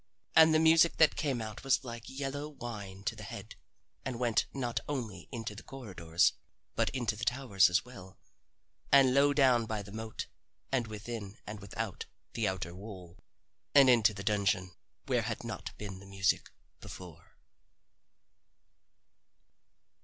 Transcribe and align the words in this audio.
And 0.35 0.51
the 0.51 0.57
music 0.57 0.97
that 0.97 1.15
came 1.15 1.43
out 1.43 1.63
was 1.63 1.83
like 1.83 2.05
yellow 2.09 2.49
wine 2.49 3.03
to 3.03 3.15
the 3.15 3.21
head, 3.21 3.53
and 4.03 4.17
went 4.19 4.47
not 4.51 4.79
only 4.89 5.29
into 5.31 5.53
the 5.53 5.61
corridors 5.61 6.33
but 6.75 6.89
into 6.89 7.15
the 7.15 7.23
towers 7.23 7.69
as 7.69 7.85
well, 7.85 8.17
and 8.91 9.13
low 9.13 9.31
down 9.31 9.67
by 9.67 9.83
the 9.83 9.91
moat 9.91 10.25
and 10.71 10.87
within 10.87 11.37
and 11.45 11.59
without 11.59 12.07
the 12.33 12.47
outer 12.47 12.73
wall, 12.73 13.19
and 13.75 13.91
into 13.91 14.15
the 14.15 14.23
dungeon 14.23 14.71
where 15.05 15.21
had 15.21 15.43
not 15.43 15.77
been 15.77 15.99
music 16.09 16.49
before. 16.79 17.37